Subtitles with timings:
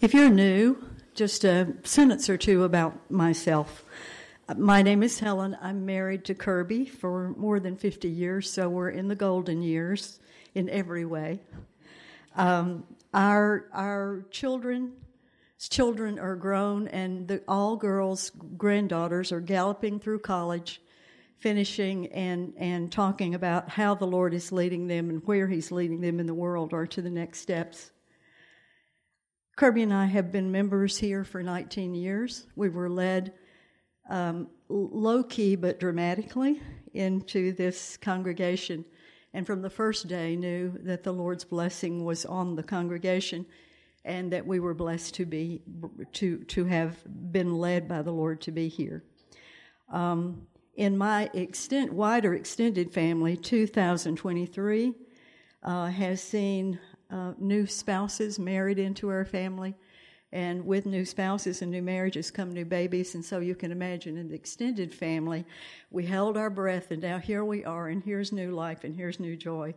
[0.00, 3.84] If you're new, just a sentence or two about myself.
[4.56, 5.58] My name is Helen.
[5.60, 10.18] I'm married to Kirby for more than 50 years, so we're in the golden years
[10.54, 11.40] in every way.
[12.34, 14.92] Um, our our children
[15.58, 20.80] children are grown, and the all girls granddaughters are galloping through college,
[21.40, 26.00] finishing and and talking about how the Lord is leading them and where He's leading
[26.00, 27.90] them in the world or to the next steps.
[29.60, 32.46] Kirby and I have been members here for 19 years.
[32.56, 33.34] We were led
[34.08, 36.62] um, low key but dramatically
[36.94, 38.86] into this congregation,
[39.34, 43.44] and from the first day knew that the Lord's blessing was on the congregation,
[44.06, 45.60] and that we were blessed to be
[46.14, 46.96] to to have
[47.30, 49.04] been led by the Lord to be here.
[49.92, 54.94] Um, in my extent, wider extended family, 2023
[55.62, 56.78] uh, has seen
[57.10, 59.74] uh, new spouses married into our family.
[60.32, 63.14] And with new spouses and new marriages come new babies.
[63.14, 65.44] And so you can imagine in the extended family,
[65.90, 69.18] we held our breath and now here we are, and here's new life and here's
[69.18, 69.74] new joy.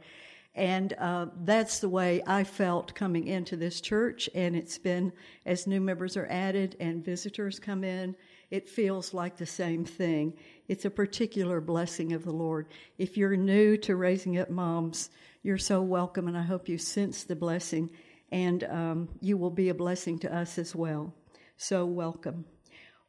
[0.56, 4.30] And uh, that's the way I felt coming into this church.
[4.36, 5.12] And it's been,
[5.48, 8.16] as new members are added and visitors come in,
[8.52, 10.34] it feels like the same thing.
[10.68, 12.68] It's a particular blessing of the Lord.
[13.00, 15.10] If you're new to raising up moms,
[15.44, 17.90] you're so welcome, and I hope you sense the blessing,
[18.32, 21.14] and um, you will be a blessing to us as well.
[21.58, 22.46] So, welcome.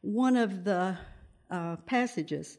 [0.01, 0.97] One of the
[1.49, 2.57] uh, passages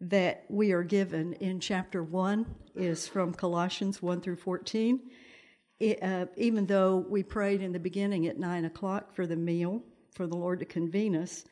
[0.00, 4.98] that we are given in chapter 1 is from Colossians 1 through 14.
[5.78, 9.82] It, uh, even though we prayed in the beginning at 9 o'clock for the meal,
[10.14, 11.44] for the Lord to convene us,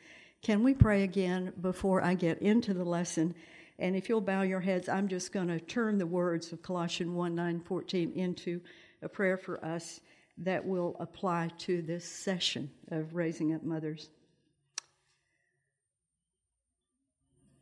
[0.43, 3.35] can we pray again before I get into the lesson
[3.81, 7.11] and if you'll bow your heads, I'm just going to turn the words of Colossians
[7.11, 8.61] 1 9 14 into
[9.03, 10.01] a prayer for us
[10.37, 14.11] that will apply to this session of raising up mothers.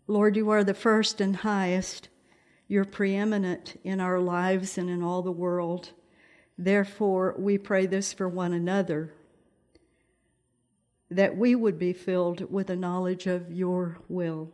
[0.09, 2.09] Lord, you are the first and highest.
[2.67, 5.93] You're preeminent in our lives and in all the world.
[6.57, 9.15] Therefore, we pray this for one another
[11.11, 14.53] that we would be filled with a knowledge of your will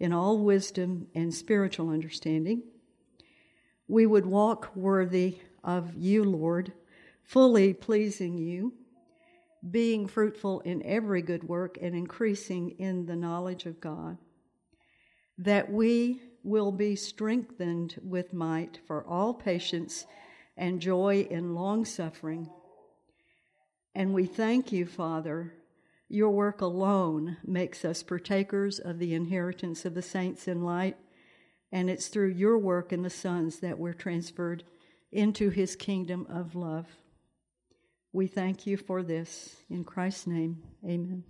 [0.00, 2.62] in all wisdom and spiritual understanding.
[3.86, 6.72] We would walk worthy of you, Lord,
[7.22, 8.72] fully pleasing you,
[9.70, 14.16] being fruitful in every good work and increasing in the knowledge of God.
[15.36, 20.06] That we will be strengthened with might for all patience
[20.56, 22.48] and joy in long suffering.
[23.94, 25.52] And we thank you, Father,
[26.10, 30.96] your work alone makes us partakers of the inheritance of the saints in light,
[31.70, 34.64] and it's through your work in the sons that we're transferred
[35.12, 36.86] into his kingdom of love.
[38.12, 39.54] We thank you for this.
[39.70, 41.22] In Christ's name, amen.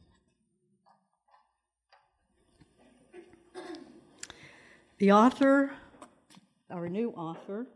[4.97, 5.73] The author,
[6.71, 7.67] our new author,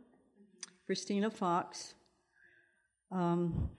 [0.87, 1.93] Christina Fox,
[3.13, 3.71] um,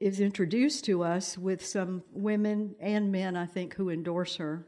[0.00, 4.66] is introduced to us with some women and men, I think, who endorse her,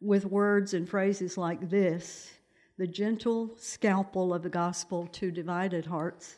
[0.00, 2.32] with words and phrases like this
[2.78, 6.36] the gentle scalpel of the gospel to divided hearts.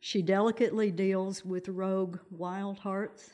[0.00, 3.30] She delicately deals with rogue, wild hearts,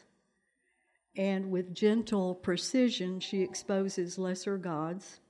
[1.17, 5.21] and with gentle precision, she exposes lesser gods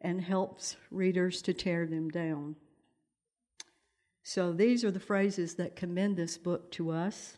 [0.00, 2.56] and helps readers to tear them down.
[4.22, 7.37] So, these are the phrases that commend this book to us.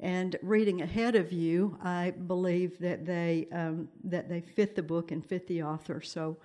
[0.00, 5.10] And reading ahead of you, I believe that they um, that they fit the book
[5.10, 6.00] and fit the author.
[6.00, 6.36] So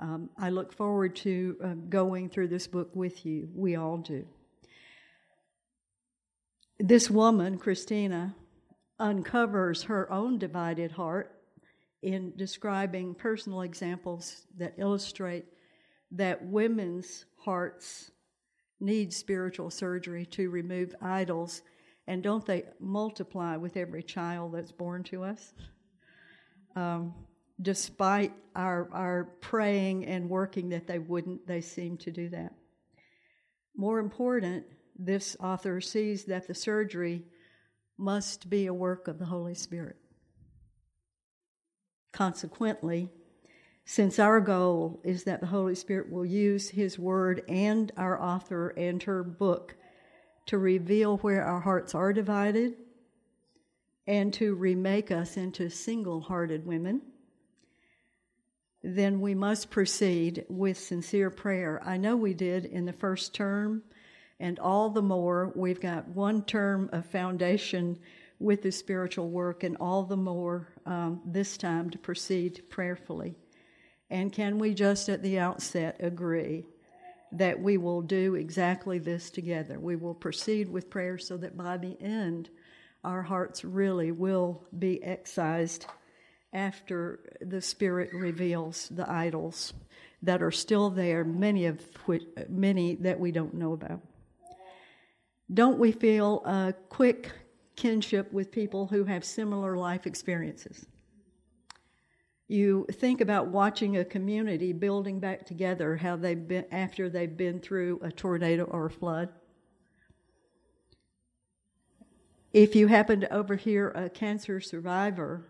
[0.00, 3.48] um, I look forward to uh, going through this book with you.
[3.54, 4.26] We all do.
[6.80, 8.34] This woman, Christina,
[8.98, 11.34] uncovers her own divided heart
[12.02, 15.44] in describing personal examples that illustrate
[16.12, 18.10] that women's hearts
[18.80, 21.62] need spiritual surgery to remove idols
[22.08, 25.52] and don't they multiply with every child that's born to us?
[26.74, 27.14] Um,
[27.60, 32.54] despite our, our praying and working that they wouldn't, they seem to do that.
[33.76, 34.64] More important,
[34.98, 37.24] this author sees that the surgery
[37.98, 39.96] must be a work of the Holy Spirit.
[42.12, 43.10] Consequently,
[43.84, 48.70] since our goal is that the Holy Spirit will use His Word and our author
[48.70, 49.76] and her book
[50.48, 52.74] to reveal where our hearts are divided
[54.06, 57.02] and to remake us into single hearted women,
[58.82, 61.82] then we must proceed with sincere prayer.
[61.84, 63.82] I know we did in the first term,
[64.40, 67.98] and all the more we've got one term of foundation
[68.38, 73.34] with the spiritual work, and all the more um, this time to proceed prayerfully.
[74.08, 76.64] And can we just at the outset agree
[77.32, 79.78] that we will do exactly this together?
[79.78, 82.50] We will proceed with prayer so that by the end,
[83.04, 85.86] our hearts really will be excised
[86.52, 89.74] after the Spirit reveals the idols
[90.22, 94.00] that are still there, many of which, many that we don't know about.
[95.52, 97.30] Don't we feel a quick
[97.76, 100.86] kinship with people who have similar life experiences?
[102.48, 107.60] You think about watching a community building back together how they've been after they've been
[107.60, 109.28] through a tornado or a flood.
[112.54, 115.46] If you happen to overhear a cancer survivor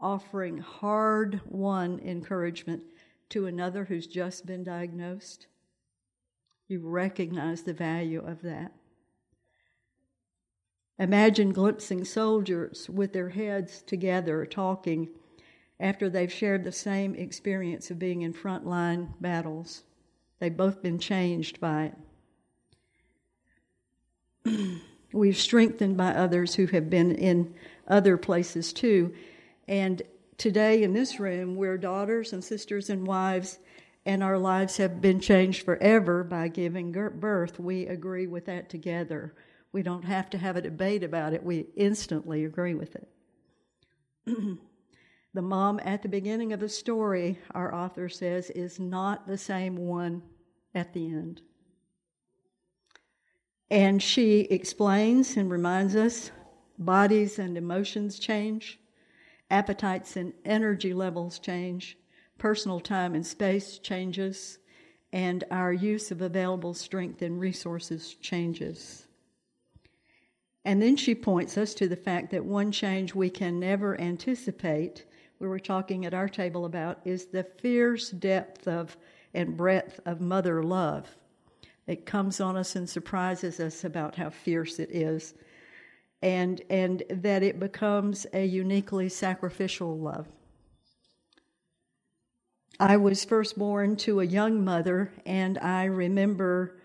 [0.00, 2.82] offering hard won encouragement
[3.28, 5.46] to another who's just been diagnosed,
[6.68, 8.72] you recognize the value of that.
[10.98, 15.08] Imagine glimpsing soldiers with their heads together talking
[15.80, 19.82] after they've shared the same experience of being in frontline battles.
[20.38, 21.92] They've both been changed by
[24.44, 24.80] it.
[25.12, 27.54] We've strengthened by others who have been in
[27.86, 29.14] other places too.
[29.68, 30.02] And
[30.38, 33.58] today in this room, we're daughters and sisters and wives,
[34.04, 37.58] and our lives have been changed forever by giving birth.
[37.58, 39.34] We agree with that together.
[39.72, 43.08] We don't have to have a debate about it, we instantly agree with it.
[45.34, 49.76] the mom at the beginning of the story, our author says, is not the same
[49.76, 50.22] one
[50.74, 51.42] at the end.
[53.70, 56.30] And she explains and reminds us
[56.78, 58.78] bodies and emotions change,
[59.50, 61.98] appetites and energy levels change,
[62.38, 64.58] personal time and space changes,
[65.12, 69.06] and our use of available strength and resources changes.
[70.64, 75.04] And then she points us to the fact that one change we can never anticipate,
[75.38, 78.96] we were talking at our table about, is the fierce depth of
[79.34, 81.16] and breadth of mother love.
[81.86, 85.34] It comes on us and surprises us about how fierce it is,
[86.22, 90.26] and, and that it becomes a uniquely sacrificial love.
[92.80, 96.78] I was first born to a young mother, and I remember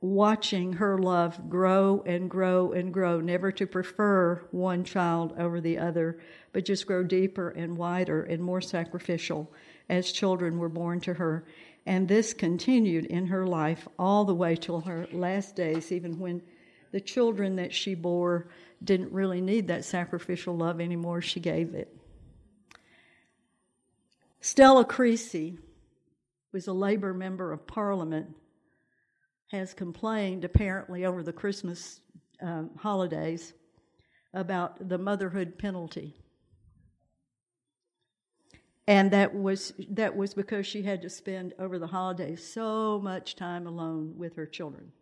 [0.00, 5.78] watching her love grow and grow and grow, never to prefer one child over the
[5.78, 6.20] other,
[6.52, 9.52] but just grow deeper and wider and more sacrificial
[9.88, 11.44] as children were born to her.
[11.84, 16.42] And this continued in her life all the way till her last days, even when
[16.92, 18.48] the children that she bore
[18.82, 21.94] didn't really need that sacrificial love anymore, she gave it.
[24.40, 25.58] Stella Creasy
[26.52, 28.34] was a labor member of parliament
[29.48, 32.00] has complained apparently over the Christmas
[32.40, 33.54] um, holidays
[34.34, 36.14] about the motherhood penalty.
[38.86, 43.36] And that was that was because she had to spend over the holidays so much
[43.36, 44.92] time alone with her children.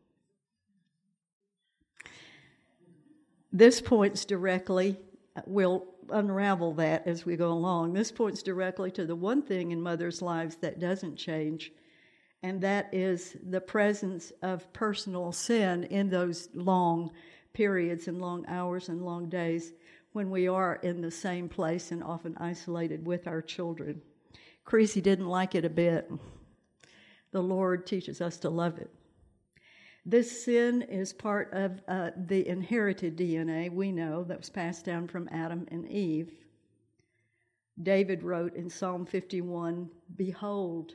[3.53, 4.99] This points directly,
[5.47, 7.93] we'll unravel that as we go along.
[7.93, 11.73] This points directly to the one thing in mothers' lives that doesn't change,
[12.47, 17.11] and that is the presence of personal sin in those long
[17.53, 19.73] periods and long hours and long days
[20.13, 24.01] when we are in the same place and often isolated with our children.
[24.65, 26.09] Creasy didn't like it a bit.
[27.33, 28.91] The Lord teaches us to love it.
[30.05, 35.09] This sin is part of uh, the inherited DNA we know that was passed down
[35.09, 36.31] from Adam and Eve.
[37.83, 40.95] David wrote in Psalm 51 Behold,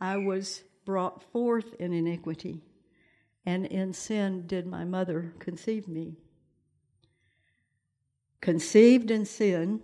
[0.00, 2.62] I was brought forth in iniquity,
[3.44, 6.16] and in sin did my mother conceive me.
[8.40, 9.80] Conceived in sin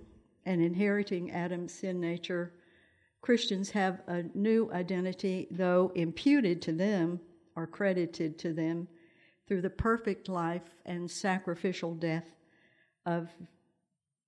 [0.47, 2.53] and inheriting Adam's sin nature,
[3.21, 7.21] Christians have a new identity, though imputed to them
[7.57, 8.87] or credited to them
[9.47, 12.37] through the perfect life and sacrificial death
[13.05, 13.29] of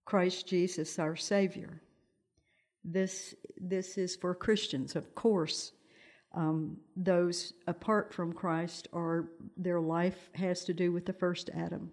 [0.04, 1.80] Christ Jesus, our Savior.
[2.84, 5.72] This, this is for Christians, of course
[6.36, 11.90] um, those apart from Christ or their life has to do with the first Adam.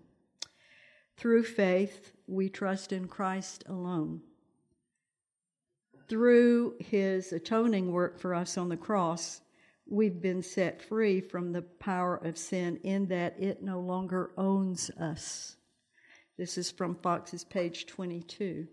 [1.15, 4.21] Through faith, we trust in Christ alone.
[6.09, 9.41] Through his atoning work for us on the cross,
[9.87, 14.89] we've been set free from the power of sin in that it no longer owns
[14.99, 15.55] us.
[16.37, 18.67] This is from Fox's page 22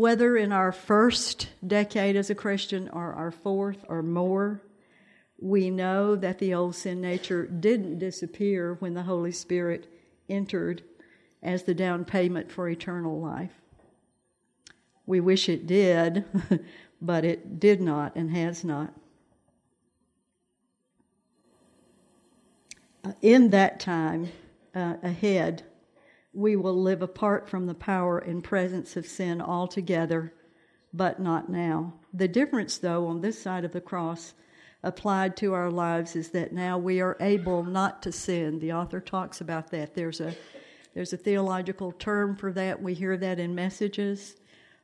[0.00, 4.62] whether in our first decade as a Christian or our fourth or more,
[5.38, 9.86] we know that the old sin nature didn't disappear when the Holy Spirit
[10.26, 10.82] entered
[11.42, 13.52] as the down payment for eternal life.
[15.04, 16.24] We wish it did,
[17.02, 18.94] but it did not and has not.
[23.04, 24.32] Uh, in that time
[24.74, 25.62] uh, ahead,
[26.32, 30.32] we will live apart from the power and presence of sin altogether,
[30.92, 31.94] but not now.
[32.12, 34.34] The difference, though, on this side of the cross
[34.82, 38.58] applied to our lives is that now we are able not to sin.
[38.60, 39.94] The author talks about that.
[39.94, 40.34] There's a
[40.94, 42.82] there's a theological term for that.
[42.82, 44.34] We hear that in messages.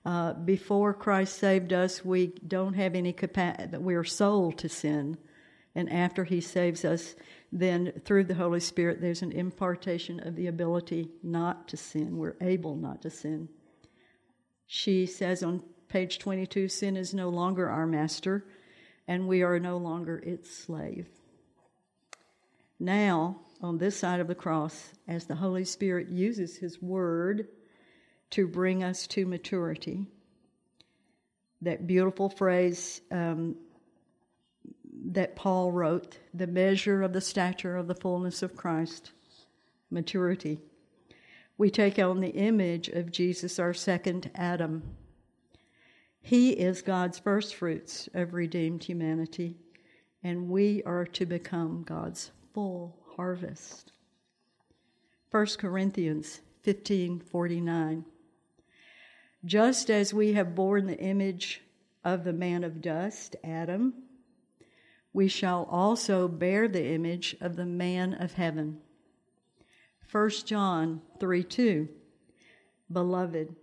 [0.04, 3.76] Uh, before Christ saved us, we don't have any capacity.
[3.76, 5.18] We are sold to sin,
[5.76, 7.14] and after He saves us,
[7.52, 12.16] then through the Holy Spirit, there's an impartation of the ability not to sin.
[12.16, 13.50] We're able not to sin.
[14.66, 18.46] She says on page 22 sin is no longer our master,
[19.06, 21.08] and we are no longer its slave.
[22.80, 27.48] Now, on this side of the cross, as the Holy Spirit uses His Word
[28.30, 30.06] to bring us to maturity,
[31.60, 33.56] that beautiful phrase um,
[35.12, 39.12] that Paul wrote the measure of the stature of the fullness of Christ,
[39.90, 40.58] maturity.
[41.56, 44.82] We take on the image of Jesus, our second Adam.
[46.20, 49.56] He is God's first fruits of redeemed humanity,
[50.22, 53.92] and we are to become God's full harvest.
[55.30, 58.04] 1 Corinthians 15:49
[59.44, 61.62] Just as we have borne the image
[62.04, 63.94] of the man of dust, Adam,
[65.16, 68.76] we shall also bear the image of the man of heaven.
[70.12, 71.88] 1 John 3 2.
[72.92, 73.56] Beloved,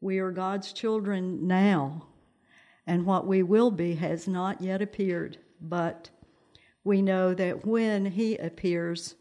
[0.00, 2.08] we are God's children now,
[2.88, 6.10] and what we will be has not yet appeared, but
[6.82, 9.14] we know that when he appears,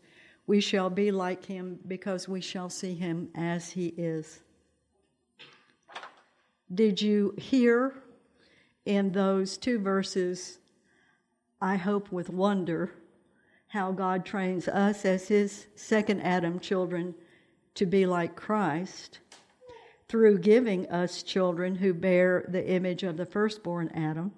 [0.48, 4.39] we shall be like him because we shall see him as he is.
[6.74, 7.94] Did you hear
[8.88, 10.58] in those two verses
[11.62, 12.92] I hope with wonder
[13.70, 17.16] how God trains us as His second Adam children
[17.74, 19.20] to be like Christ
[20.08, 24.34] through giving us children who bear the image of the firstborn Adam.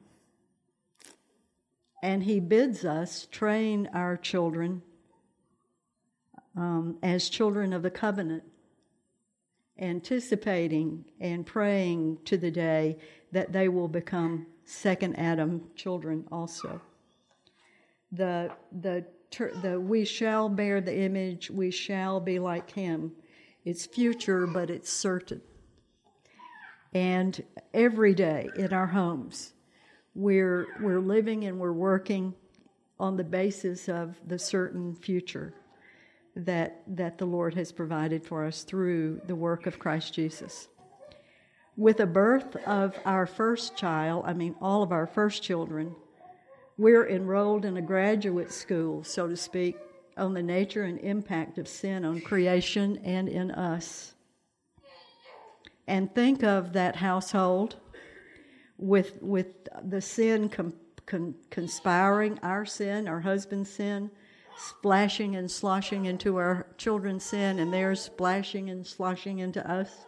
[2.02, 4.82] And He bids us train our children
[6.56, 8.44] um, as children of the covenant,
[9.78, 12.98] anticipating and praying to the day
[13.34, 16.82] that they will become second Adam children also
[18.12, 18.52] the
[18.82, 19.06] the
[19.62, 23.12] the we shall bear the image, we shall be like him.
[23.66, 25.42] It's future, but it's certain.
[26.94, 29.54] And every day in our homes,
[30.16, 32.34] we're we're living and we're working
[33.00, 35.54] on the basis of the certain future
[36.36, 40.68] that that the Lord has provided for us through the work of Christ Jesus.
[41.78, 45.96] With the birth of our first child, I mean all of our first children,
[46.80, 49.76] we're enrolled in a graduate school, so to speak,
[50.16, 54.14] on the nature and impact of sin on creation and in us.
[55.88, 57.76] And think of that household
[58.78, 59.48] with, with
[59.84, 60.74] the sin com,
[61.06, 64.10] con, conspiring, our sin, our husband's sin,
[64.58, 70.06] splashing and sloshing into our children's sin, and theirs splashing and sloshing into us.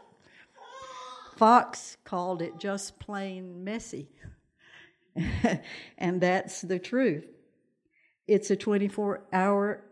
[1.36, 4.08] Fox called it just plain messy.
[5.98, 7.26] and that's the truth.
[8.28, 9.84] It's a 24 hour,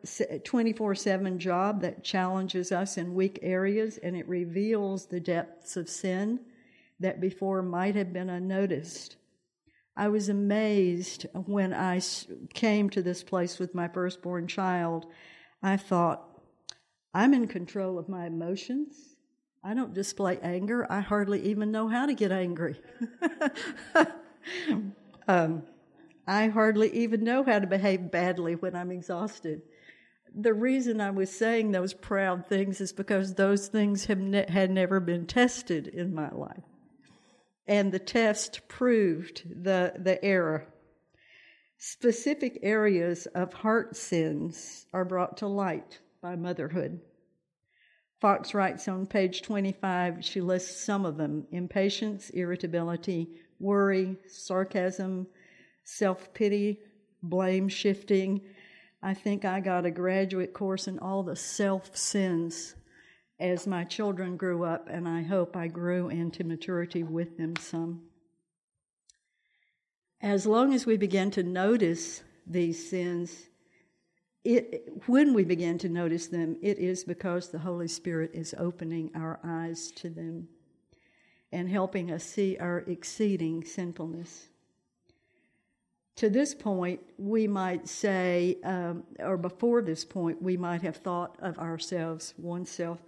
[0.44, 5.90] 24 7 job that challenges us in weak areas and it reveals the depths of
[5.90, 6.40] sin
[7.00, 9.16] that before might have been unnoticed.
[9.98, 12.00] I was amazed when I
[12.54, 15.06] came to this place with my firstborn child.
[15.62, 16.26] I thought,
[17.14, 19.16] I'm in control of my emotions.
[19.64, 20.90] I don't display anger.
[20.90, 22.80] I hardly even know how to get angry.
[25.30, 25.62] Um,
[26.26, 29.62] I hardly even know how to behave badly when I'm exhausted.
[30.36, 35.00] The reason I was saying those proud things is because those things ne- had never
[35.00, 36.64] been tested in my life.
[37.68, 40.66] And the test proved the, the error.
[41.78, 47.02] Specific areas of heart sins are brought to light by motherhood.
[48.20, 53.30] Fox writes on page 25, she lists some of them impatience, irritability,
[53.60, 55.28] worry, sarcasm,
[55.84, 56.80] self pity,
[57.22, 58.42] blame shifting.
[59.02, 62.76] I think I got a graduate course in all the self sins
[63.40, 68.02] as my children grew up, and I hope I grew into maturity with them some.
[70.22, 73.34] As long as we begin to notice these sins,
[74.44, 79.12] it, when we begin to notice them, it is because the Holy Spirit is opening
[79.16, 80.50] our eyes to them
[81.52, 84.48] and helping us see our exceeding sinfulness.
[86.18, 91.38] To this point, we might say, um, or before this point, we might have thought
[91.40, 93.00] of ourselves, oneself,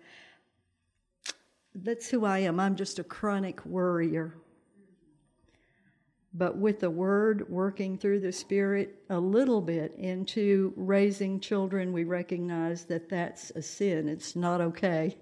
[1.75, 2.59] that's who I am.
[2.59, 4.35] I'm just a chronic worrier.
[6.33, 12.05] But with the Word working through the Spirit a little bit into raising children, we
[12.05, 14.07] recognize that that's a sin.
[14.07, 15.17] It's not okay.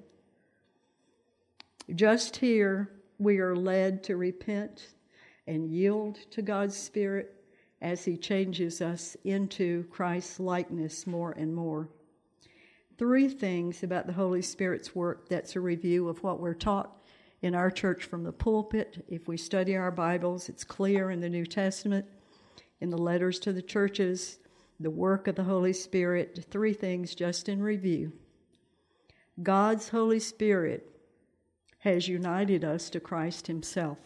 [1.95, 4.87] Just here, we are led to repent
[5.45, 7.35] and yield to God's Spirit
[7.81, 11.89] as He changes us into Christ's likeness more and more
[12.99, 17.01] three things about the Holy Spirit's work that's a review of what we're taught
[17.41, 19.05] in our church from the pulpit.
[19.07, 22.05] If we study our Bibles, it's clear in the New Testament,
[22.81, 24.39] in the letters to the churches,
[24.81, 26.45] the work of the Holy Spirit.
[26.51, 28.11] Three things just in review.
[29.41, 30.98] God's Holy Spirit
[31.79, 33.97] has united us to Christ Himself.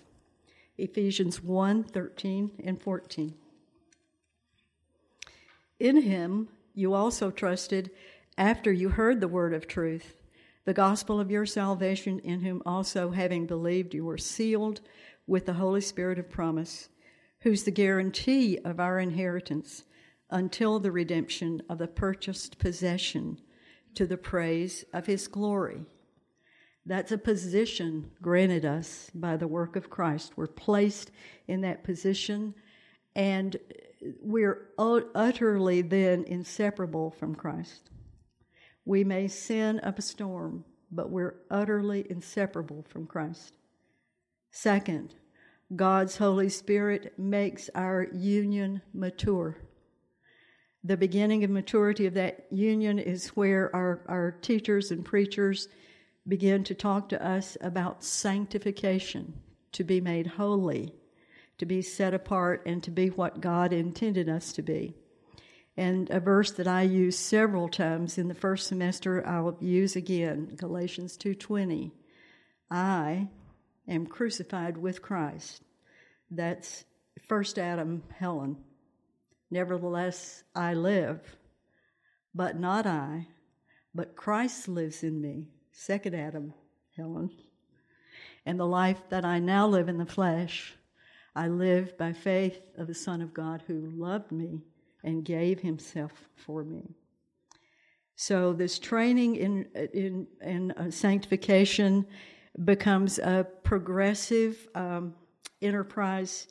[0.78, 3.34] Ephesians 1 13 and 14.
[5.80, 7.92] In Him, you also trusted
[8.38, 10.16] after you heard the word of truth,
[10.66, 14.82] the gospel of your salvation, in whom also, having believed, you were sealed
[15.28, 16.90] with the Holy Spirit of promise,
[17.42, 19.84] who's the guarantee of our inheritance
[20.30, 23.40] until the redemption of the purchased possession
[23.94, 25.86] to the praise of his glory.
[26.86, 30.34] That's a position granted us by the work of Christ.
[30.36, 31.12] We're placed
[31.48, 32.54] in that position,
[33.16, 33.56] and
[34.22, 37.90] we're utterly then inseparable from Christ.
[38.86, 43.54] We may sin up a storm, but we're utterly inseparable from Christ.
[44.52, 45.16] Second,
[45.74, 49.58] God's Holy Spirit makes our union mature.
[50.84, 55.70] The beginning of maturity of that union is where our, our teachers and preachers
[56.28, 59.34] begin to talk to us about sanctification,
[59.72, 60.94] to be made holy,
[61.58, 64.96] to be set apart, and to be what God intended us to be.
[65.76, 70.56] And a verse that I use several times in the first semester, I'll use again,
[70.56, 71.92] Galatians 2:20.
[72.70, 73.30] I
[73.88, 75.64] am crucified with Christ.
[76.30, 76.86] That's
[77.28, 78.58] first Adam, Helen.
[79.50, 81.38] Nevertheless, I live,
[82.34, 83.28] but not I,
[83.94, 85.48] but Christ lives in me.
[85.74, 86.54] Second Adam,
[86.96, 87.32] Helen.
[88.46, 90.76] And the life that I now live in the flesh,
[91.36, 94.62] I live by faith of the Son of God who loved me
[95.04, 96.96] and gave himself for me.
[98.16, 102.06] So this training in in, in uh, sanctification
[102.64, 105.16] becomes a progressive um,
[105.62, 106.48] enterprise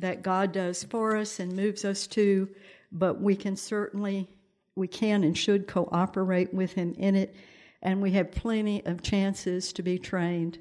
[0.00, 2.48] that God does for us and moves us to,
[2.90, 4.28] but we can certainly
[4.74, 7.36] we can and should cooperate with Him in it,
[7.82, 10.58] and we have plenty of chances to be trained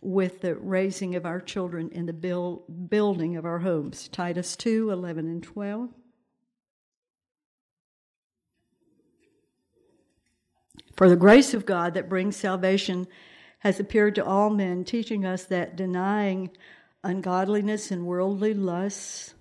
[0.00, 4.08] with the raising of our children in the build, building of our homes.
[4.08, 5.90] Titus 2 11 and 12.
[10.96, 13.06] For the grace of God that brings salvation
[13.60, 16.50] has appeared to all men, teaching us that denying
[17.02, 19.34] ungodliness and worldly lusts,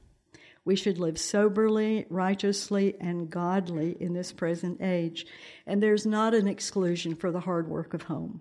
[0.70, 5.26] we should live soberly, righteously, and godly in this present age.
[5.66, 8.40] And there's not an exclusion for the hard work of home.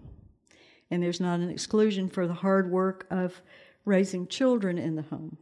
[0.90, 3.40] And there's not an exclusion for the hard work of
[3.86, 5.38] raising children in the home.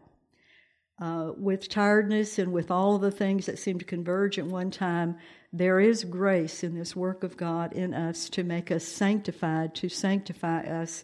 [1.00, 5.16] Uh, with tiredness and with all the things that seem to converge at one time,
[5.52, 9.88] there is grace in this work of God in us to make us sanctified, to
[9.88, 11.02] sanctify us,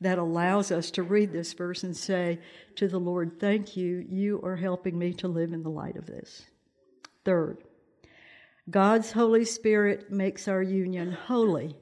[0.00, 2.38] that allows us to read this verse and say
[2.76, 6.06] to the Lord, Thank you, you are helping me to live in the light of
[6.06, 6.42] this.
[7.24, 7.58] Third,
[8.68, 11.76] God's Holy Spirit makes our union holy.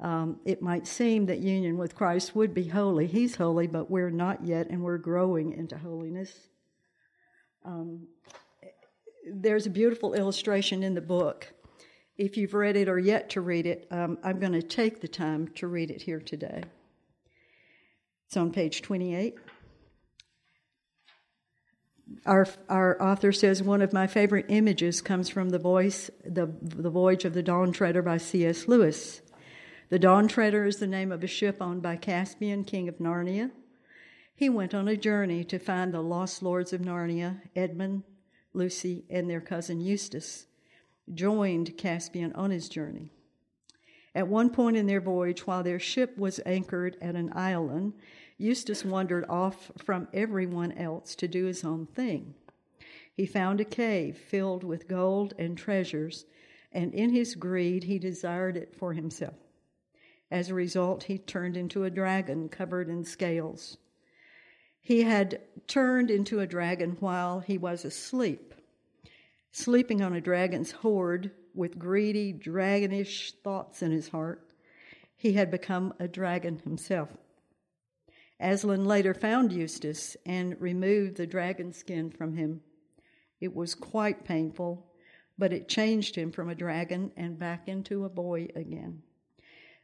[0.00, 3.06] Um, it might seem that union with Christ would be holy.
[3.06, 6.32] He's holy, but we're not yet, and we're growing into holiness.
[7.64, 8.08] Um,
[9.26, 11.52] there's a beautiful illustration in the book.
[12.16, 15.08] If you've read it or yet to read it, um, I'm going to take the
[15.08, 16.62] time to read it here today.
[18.34, 19.36] It's on page 28.
[22.26, 26.90] Our, our author says one of my favorite images comes from the voice the, the
[26.90, 29.22] voyage of the dawn treader by c.s lewis
[29.88, 33.52] the dawn treader is the name of a ship owned by caspian king of narnia
[34.34, 38.02] he went on a journey to find the lost lords of narnia edmund
[38.52, 40.46] Lucy, and their cousin Eustace,
[41.14, 43.12] joined Caspian on his journey.
[44.14, 47.94] At one point in their voyage, while their ship was anchored at an island,
[48.36, 52.34] Eustace wandered off from everyone else to do his own thing.
[53.12, 56.26] He found a cave filled with gold and treasures,
[56.72, 59.36] and in his greed, he desired it for himself.
[60.30, 63.76] As a result, he turned into a dragon covered in scales.
[64.80, 68.52] He had turned into a dragon while he was asleep,
[69.52, 74.50] sleeping on a dragon's hoard with greedy, dragonish thoughts in his heart.
[75.16, 77.08] He had become a dragon himself.
[78.40, 82.60] Aslan later found Eustace and removed the dragon skin from him.
[83.40, 84.86] It was quite painful,
[85.38, 89.02] but it changed him from a dragon and back into a boy again.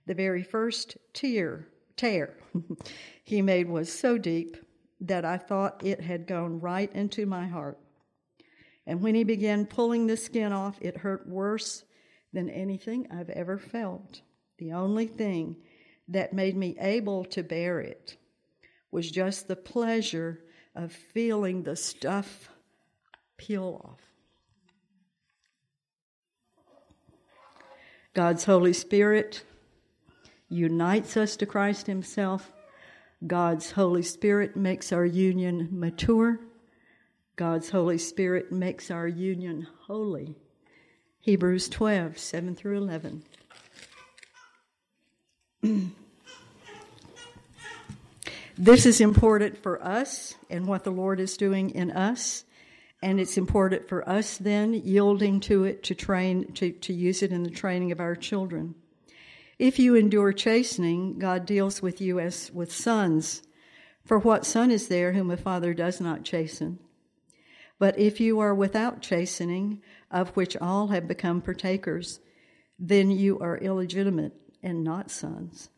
[0.07, 2.37] The very first tear, tear
[3.25, 4.57] he made was so deep
[5.01, 7.79] that I thought it had gone right into my heart.
[8.87, 11.85] And when he began pulling the skin off, it hurt worse
[12.33, 14.23] than anything I've ever felt.
[14.59, 15.57] The only thing
[16.09, 18.17] that made me able to bear it
[18.91, 20.41] was just the pleasure
[20.75, 22.51] of feeling the stuff
[23.37, 24.01] peel off.
[28.13, 29.45] God's Holy Spirit
[30.49, 32.53] unites us to Christ Himself.
[33.27, 36.41] God's Holy Spirit makes our union mature.
[37.37, 40.35] God's Holy Spirit makes our union holy.
[41.21, 43.23] Hebrews 12, 7 through 11.
[48.61, 52.45] this is important for us and what the Lord is doing in us.
[53.03, 57.33] And it's important for us then yielding to it to train, to, to use it
[57.33, 58.75] in the training of our children.
[59.59, 63.43] If you endure chastening, God deals with you as with sons.
[64.05, 66.79] For what son is there whom a father does not chasten?
[67.79, 72.21] But if you are without chastening, of which all have become partakers,
[72.79, 75.71] then you are illegitimate and not sons.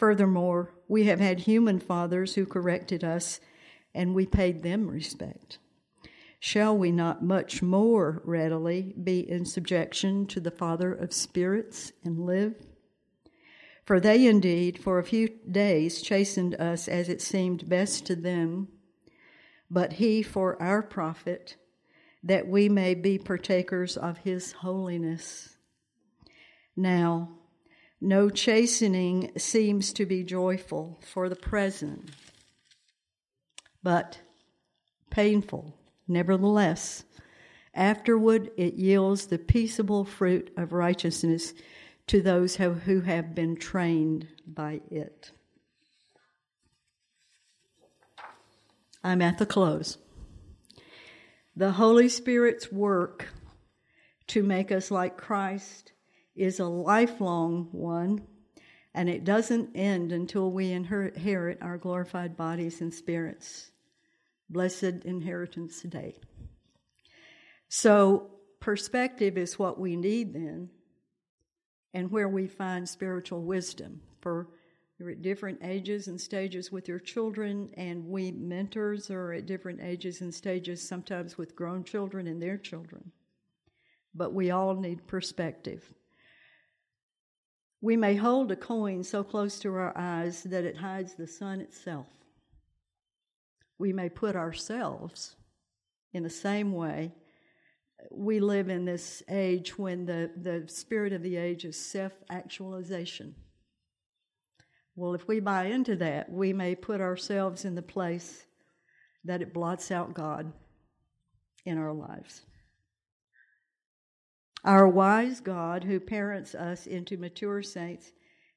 [0.00, 3.38] Furthermore, we have had human fathers who corrected us,
[3.94, 5.58] and we paid them respect.
[6.38, 12.24] Shall we not much more readily be in subjection to the Father of spirits and
[12.24, 12.54] live?
[13.84, 18.68] For they indeed for a few days chastened us as it seemed best to them,
[19.70, 21.56] but he for our profit,
[22.22, 25.58] that we may be partakers of his holiness.
[26.74, 27.39] Now,
[28.00, 32.10] no chastening seems to be joyful for the present,
[33.82, 34.20] but
[35.10, 35.74] painful
[36.10, 37.04] Nevertheless,
[37.72, 41.54] afterward it yields the peaceable fruit of righteousness
[42.08, 45.30] to those who have been trained by it.
[49.04, 49.98] I'm at the close.
[51.54, 53.28] The Holy Spirit's work
[54.26, 55.92] to make us like Christ
[56.40, 58.22] is a lifelong one,
[58.94, 63.70] and it doesn't end until we inherit our glorified bodies and spirits
[64.48, 66.16] blessed inheritance day.
[67.68, 70.70] So, perspective is what we need then,
[71.94, 74.00] and where we find spiritual wisdom.
[74.20, 74.48] For
[74.98, 79.80] you're at different ages and stages with your children, and we mentors are at different
[79.82, 83.12] ages and stages, sometimes with grown children and their children.
[84.14, 85.94] But we all need perspective.
[87.80, 91.60] We may hold a coin so close to our eyes that it hides the sun
[91.60, 92.06] itself
[93.80, 95.36] we may put ourselves
[96.12, 97.12] in the same way.
[98.10, 103.34] We live in this age when the, the spirit of the age is self actualization.
[104.94, 108.44] Well, if we buy into that, we may put ourselves in the place
[109.24, 110.52] that it blots out God
[111.64, 112.42] in our lives.
[114.64, 118.12] Our wise God, who parents us into mature saints,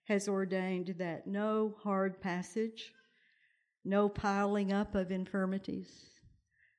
[0.06, 2.92] has ordained that no hard passage,
[3.86, 6.10] no piling up of infirmities,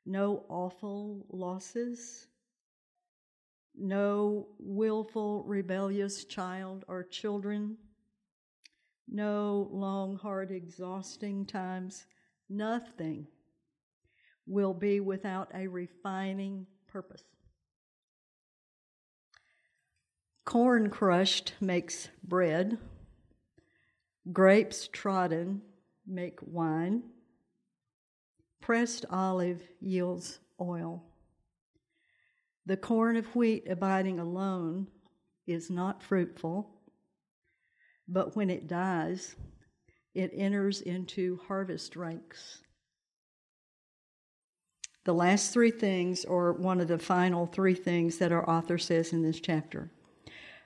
[0.04, 2.26] no awful losses,
[3.74, 7.78] no willful, rebellious child or children,
[9.08, 12.04] no long, hard, exhausting times,
[12.50, 13.26] nothing
[14.46, 17.24] will be without a refining purpose.
[20.44, 22.78] Corn crushed makes bread,
[24.32, 25.62] grapes trodden
[26.06, 27.02] make wine.
[28.60, 31.02] Pressed olive yields oil.
[32.66, 34.88] The corn of wheat abiding alone
[35.46, 36.70] is not fruitful,
[38.08, 39.36] but when it dies,
[40.14, 42.60] it enters into harvest ranks.
[45.04, 49.12] The last three things, or one of the final three things that our author says
[49.12, 49.90] in this chapter.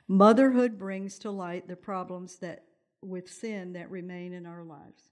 [0.08, 2.64] Motherhood brings to light the problems that
[3.02, 5.10] with sin that remain in our lives.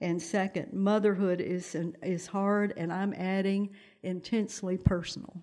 [0.00, 3.70] And second, motherhood is, an, is hard, and I'm adding
[4.02, 5.42] intensely personal.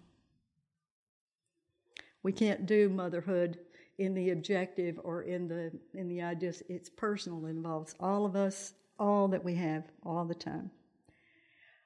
[2.23, 3.59] We can't do motherhood
[3.97, 6.63] in the objective or in the in the ideas.
[6.67, 7.45] It's personal.
[7.45, 10.71] It involves all of us, all that we have, all the time.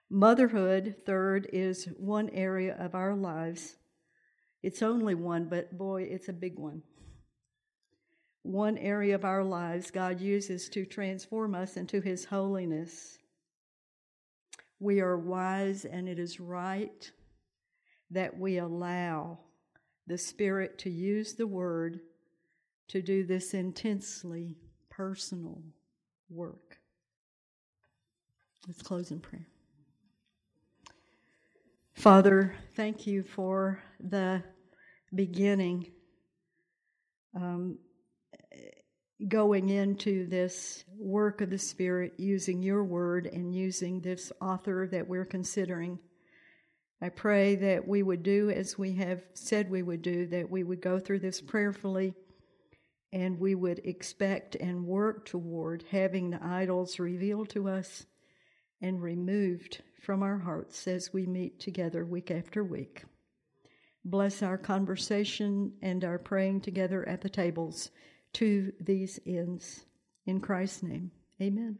[0.10, 3.76] Motherhood, third, is one area of our lives.
[4.64, 6.82] It's only one, but boy, it's a big one.
[8.44, 13.18] One area of our lives God uses to transform us into His holiness.
[14.80, 17.12] We are wise, and it is right
[18.12, 19.40] that we allow
[20.08, 22.00] the Spirit to use the Word
[22.90, 24.58] to do this intensely
[24.90, 25.62] personal
[26.30, 26.78] work.
[28.68, 29.48] Let's close in prayer.
[31.94, 34.44] Father, thank you for the
[35.14, 35.92] beginning.
[37.36, 37.80] Um,
[39.28, 45.08] going into this work of the Spirit using your word and using this author that
[45.08, 46.00] we're considering.
[47.02, 50.64] I pray that we would do as we have said we would do, that we
[50.64, 52.14] would go through this prayerfully
[53.12, 58.06] and we would expect and work toward having the idols revealed to us
[58.82, 63.04] and removed from our hearts as we meet together week after week.
[64.06, 67.90] Bless our conversation and our praying together at the tables
[68.34, 69.86] to these ends.
[70.26, 71.12] In Christ's name,
[71.42, 71.80] amen.